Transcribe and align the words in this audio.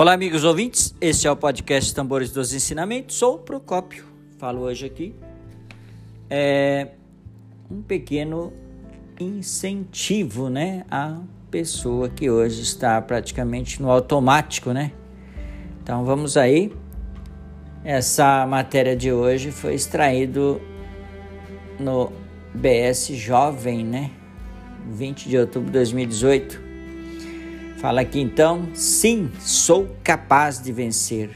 Olá, 0.00 0.14
amigos 0.14 0.44
ouvintes. 0.44 0.94
Este 0.98 1.28
é 1.28 1.30
o 1.30 1.36
podcast 1.36 1.94
Tambores 1.94 2.32
dos 2.32 2.54
Ensinamentos. 2.54 3.16
Sou 3.16 3.34
o 3.34 3.38
Procópio. 3.38 4.06
Falo 4.38 4.62
hoje 4.62 4.86
aqui. 4.86 5.14
É 6.30 6.92
um 7.70 7.82
pequeno 7.82 8.50
incentivo, 9.20 10.48
né, 10.48 10.86
à 10.90 11.18
pessoa 11.50 12.08
que 12.08 12.30
hoje 12.30 12.62
está 12.62 12.98
praticamente 13.02 13.82
no 13.82 13.90
automático, 13.90 14.72
né? 14.72 14.92
Então 15.82 16.02
vamos 16.02 16.38
aí. 16.38 16.72
Essa 17.84 18.46
matéria 18.46 18.96
de 18.96 19.12
hoje 19.12 19.50
foi 19.50 19.74
extraído 19.74 20.62
no 21.78 22.10
BS 22.54 23.08
Jovem, 23.08 23.84
né? 23.84 24.10
20 24.92 25.28
de 25.28 25.36
outubro 25.36 25.66
de 25.66 25.72
2018. 25.72 26.69
Fala 27.80 28.02
aqui 28.02 28.20
então, 28.20 28.68
sim, 28.74 29.30
sou 29.40 29.88
capaz 30.04 30.60
de 30.60 30.70
vencer. 30.70 31.30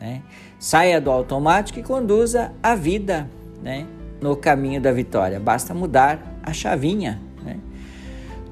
Né? 0.00 0.20
Saia 0.58 1.00
do 1.00 1.08
automático 1.08 1.78
e 1.78 1.84
conduza 1.84 2.52
a 2.60 2.74
vida 2.74 3.30
né? 3.62 3.86
no 4.20 4.34
caminho 4.34 4.80
da 4.80 4.90
vitória. 4.90 5.38
Basta 5.38 5.72
mudar 5.72 6.40
a 6.42 6.52
chavinha. 6.52 7.22
Né? 7.44 7.60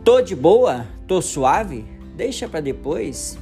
Tô 0.04 0.20
de 0.20 0.36
boa, 0.36 0.86
tô 1.08 1.20
suave, 1.20 1.84
deixa 2.14 2.48
para 2.48 2.60
depois. 2.60 3.36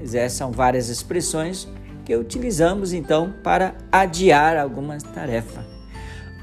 Essas 0.00 0.34
são 0.34 0.52
várias 0.52 0.88
expressões 0.88 1.66
que 2.04 2.14
utilizamos 2.14 2.92
então 2.92 3.34
para 3.42 3.74
adiar 3.90 4.56
algumas 4.56 5.02
tarefas. 5.02 5.64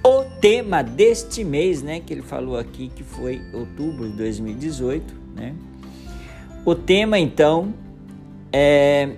O 0.04 0.26
tema 0.42 0.82
deste 0.82 1.46
mês, 1.46 1.82
né, 1.82 2.02
que 2.02 2.14
ele 2.14 2.22
falou 2.22 2.58
aqui, 2.58 2.90
que 2.94 3.04
foi 3.04 3.42
outubro 3.54 4.10
de 4.10 4.18
2018, 4.18 5.16
né? 5.34 5.56
O 6.68 6.76
tema 6.76 7.18
então 7.18 7.74
é 8.52 9.12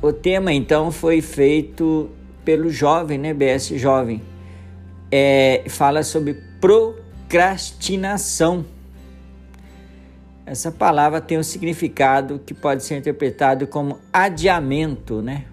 o 0.00 0.10
tema 0.10 0.54
então 0.54 0.90
foi 0.90 1.20
feito 1.20 2.08
pelo 2.42 2.70
jovem, 2.70 3.18
né, 3.18 3.34
BS 3.34 3.78
jovem. 3.78 4.22
É, 5.12 5.64
fala 5.68 6.02
sobre 6.02 6.42
procrastinação. 6.62 8.64
Essa 10.46 10.72
palavra 10.72 11.20
tem 11.20 11.38
um 11.38 11.42
significado 11.42 12.38
que 12.38 12.54
pode 12.54 12.84
ser 12.84 12.96
interpretado 12.96 13.66
como 13.66 13.98
adiamento, 14.10 15.20
né? 15.20 15.44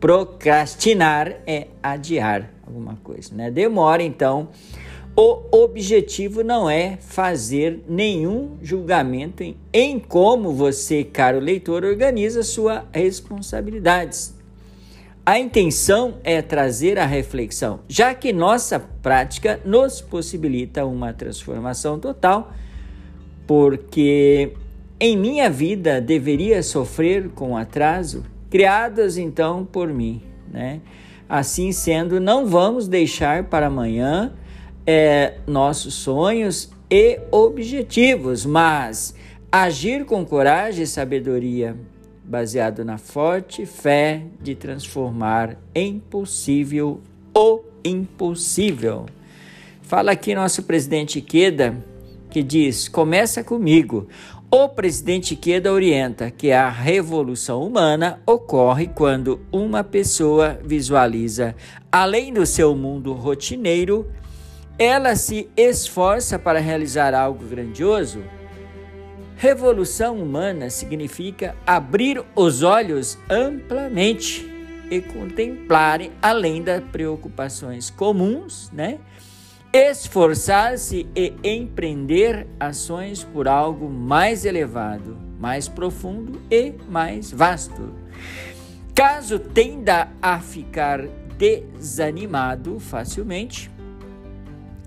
Procrastinar 0.00 1.42
é 1.46 1.66
adiar 1.82 2.48
alguma 2.66 2.96
coisa, 3.04 3.34
né? 3.34 3.50
Demora 3.50 4.02
então 4.02 4.48
o 5.16 5.42
objetivo 5.50 6.44
não 6.44 6.68
é 6.68 6.98
fazer 7.00 7.82
nenhum 7.88 8.58
julgamento 8.62 9.42
em, 9.42 9.56
em 9.72 9.98
como 9.98 10.52
você, 10.52 11.02
caro 11.04 11.40
leitor, 11.40 11.84
organiza 11.84 12.42
suas 12.42 12.82
responsabilidades. 12.92 14.34
A 15.24 15.38
intenção 15.38 16.18
é 16.22 16.42
trazer 16.42 16.98
a 16.98 17.06
reflexão, 17.06 17.80
já 17.88 18.14
que 18.14 18.30
nossa 18.30 18.78
prática 18.78 19.58
nos 19.64 20.02
possibilita 20.02 20.84
uma 20.84 21.14
transformação 21.14 21.98
total, 21.98 22.52
porque 23.46 24.52
em 25.00 25.16
minha 25.16 25.48
vida 25.48 25.98
deveria 25.98 26.62
sofrer 26.62 27.30
com 27.30 27.56
atraso, 27.56 28.22
criadas 28.50 29.16
então 29.16 29.64
por 29.64 29.88
mim, 29.88 30.22
né? 30.52 30.80
Assim 31.28 31.72
sendo, 31.72 32.20
não 32.20 32.46
vamos 32.46 32.86
deixar 32.86 33.44
para 33.44 33.66
amanhã 33.66 34.32
é, 34.86 35.34
nossos 35.46 35.94
sonhos 35.94 36.70
e 36.90 37.18
objetivos, 37.30 38.46
mas 38.46 39.14
agir 39.50 40.04
com 40.04 40.24
coragem 40.24 40.84
e 40.84 40.86
sabedoria, 40.86 41.76
baseado 42.24 42.84
na 42.84 42.98
forte 42.98 43.66
fé 43.66 44.22
de 44.40 44.54
transformar 44.54 45.56
em 45.74 45.98
possível 45.98 47.00
o 47.34 47.60
impossível. 47.84 49.06
Fala 49.82 50.12
aqui 50.12 50.34
nosso 50.34 50.62
presidente 50.64 51.20
Queda, 51.20 51.76
que 52.30 52.42
diz: 52.42 52.88
começa 52.88 53.44
comigo. 53.44 54.08
O 54.50 54.68
presidente 54.68 55.34
Queda 55.34 55.72
orienta 55.72 56.30
que 56.30 56.52
a 56.52 56.70
revolução 56.70 57.62
humana 57.62 58.20
ocorre 58.24 58.86
quando 58.86 59.40
uma 59.50 59.82
pessoa 59.82 60.58
visualiza, 60.64 61.54
além 61.90 62.32
do 62.32 62.46
seu 62.46 62.74
mundo 62.76 63.12
rotineiro, 63.12 64.06
ela 64.78 65.16
se 65.16 65.48
esforça 65.56 66.38
para 66.38 66.58
realizar 66.58 67.14
algo 67.14 67.44
grandioso? 67.46 68.22
Revolução 69.36 70.16
humana 70.18 70.70
significa 70.70 71.56
abrir 71.66 72.22
os 72.34 72.62
olhos 72.62 73.18
amplamente 73.28 74.46
e 74.90 75.00
contemplar 75.00 76.00
além 76.22 76.62
das 76.62 76.82
preocupações 76.84 77.90
comuns, 77.90 78.70
né? 78.72 78.98
Esforçar-se 79.72 81.06
e 81.14 81.34
empreender 81.42 82.46
ações 82.58 83.24
por 83.24 83.46
algo 83.48 83.90
mais 83.90 84.44
elevado, 84.44 85.18
mais 85.38 85.68
profundo 85.68 86.40
e 86.50 86.72
mais 86.88 87.30
vasto. 87.30 87.92
Caso 88.94 89.38
tenda 89.38 90.08
a 90.22 90.38
ficar 90.40 91.02
desanimado 91.36 92.80
facilmente, 92.80 93.70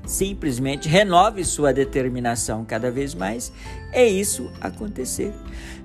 simplesmente 0.10 0.90
renove 0.90 1.46
sua 1.46 1.72
determinação 1.72 2.66
cada 2.66 2.90
vez 2.90 3.14
mais, 3.14 3.54
é 3.92 4.08
isso 4.08 4.52
acontecer. 4.60 5.32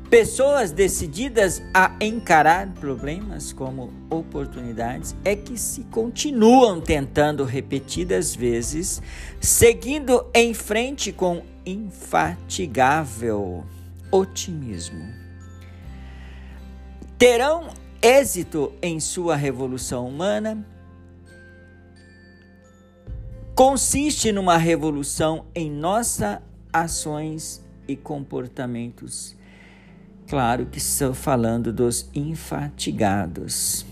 Pessoas 0.09 0.71
decididas 0.71 1.63
a 1.75 1.95
encarar 2.01 2.69
problemas 2.75 3.53
como 3.53 3.93
oportunidades 4.09 5.15
é 5.25 5.37
que 5.37 5.59
se 5.59 5.83
continuam 5.85 6.81
tentando 6.81 7.45
repetidas 7.45 8.35
vezes, 8.35 9.03
seguindo 9.41 10.25
em 10.33 10.55
frente 10.55 11.13
com 11.13 11.43
infatigável 11.67 13.63
otimismo. 14.11 15.05
Terão 17.19 17.69
êxito 18.01 18.73
em 18.81 18.99
sua 19.01 19.37
revolução 19.37 20.07
humana 20.09 20.65
consiste 23.55 24.33
numa 24.33 24.57
revolução 24.57 25.47
em 25.55 25.71
nossas 25.71 26.39
ações 26.73 27.65
e 27.87 27.95
comportamentos. 27.95 29.37
Claro 30.29 30.67
que 30.67 30.79
estou 30.79 31.15
falando 31.15 31.73
dos 31.73 32.11
infatigados. 32.15 33.87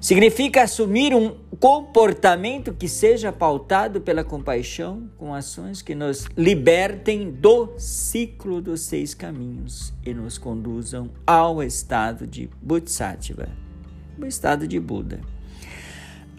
Significa 0.00 0.62
assumir 0.62 1.14
um 1.14 1.36
comportamento 1.58 2.72
que 2.72 2.88
seja 2.88 3.32
pautado 3.32 4.00
pela 4.00 4.24
compaixão, 4.24 5.08
com 5.16 5.32
ações 5.32 5.80
que 5.80 5.94
nos 5.94 6.26
libertem 6.36 7.30
do 7.30 7.72
ciclo 7.78 8.60
dos 8.60 8.82
seis 8.82 9.14
caminhos 9.14 9.92
e 10.04 10.12
nos 10.12 10.38
conduzam 10.38 11.10
ao 11.26 11.62
estado 11.62 12.26
de 12.26 12.50
Bodhisattva, 12.60 13.48
o 14.20 14.26
estado 14.26 14.66
de 14.66 14.78
Buda. 14.78 15.20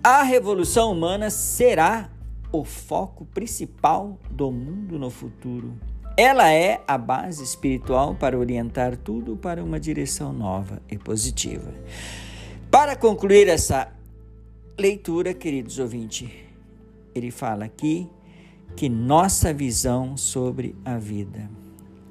A 0.06 0.22
revolução 0.22 0.92
humana 0.92 1.30
será 1.30 2.10
o 2.52 2.66
foco 2.66 3.24
principal 3.24 4.20
do 4.30 4.52
mundo 4.52 5.00
no 5.00 5.10
futuro. 5.10 5.76
Ela 6.18 6.52
é 6.52 6.84
a 6.86 6.98
base 6.98 7.42
espiritual 7.42 8.14
para 8.14 8.38
orientar 8.38 8.98
tudo 8.98 9.38
para 9.38 9.64
uma 9.64 9.80
direção 9.80 10.34
nova 10.34 10.82
e 10.92 10.98
positiva. 10.98 11.74
Para 12.70 12.98
concluir 12.98 13.48
essa 13.48 13.94
leitura, 14.78 15.34
queridos 15.34 15.80
ouvintes, 15.80 16.30
ele 17.16 17.32
fala 17.32 17.64
aqui 17.64 18.10
que 18.76 18.90
nossa 18.90 19.54
visão 19.54 20.18
sobre 20.18 20.76
a 20.84 20.98
vida. 20.98 21.50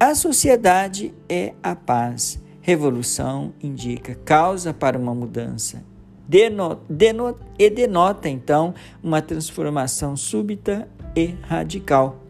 A 0.00 0.14
sociedade 0.14 1.12
é 1.28 1.52
a 1.62 1.76
paz. 1.76 2.42
Revolução 2.62 3.52
indica 3.62 4.14
causa 4.14 4.72
para 4.72 4.98
uma 4.98 5.14
mudança 5.14 5.91
denota, 6.26 6.82
denota, 6.88 7.46
e 7.58 7.70
denota 7.70 8.28
então 8.28 8.74
uma 9.02 9.20
transformação 9.22 10.16
súbita 10.16 10.88
e 11.16 11.34
radical. 11.42 12.20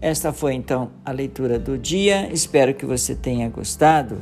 Esta 0.00 0.32
foi 0.32 0.54
então 0.54 0.90
a 1.04 1.10
leitura 1.10 1.58
do 1.58 1.78
dia. 1.78 2.32
Espero 2.32 2.74
que 2.74 2.86
você 2.86 3.14
tenha 3.14 3.48
gostado. 3.48 4.18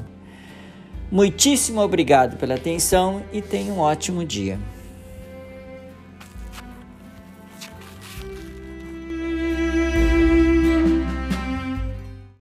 Muitíssimo 1.11 1.81
obrigado 1.81 2.37
pela 2.39 2.55
atenção 2.55 3.23
e 3.33 3.43
tenha 3.43 3.73
um 3.73 3.81
ótimo 3.81 4.25
dia. 4.25 4.59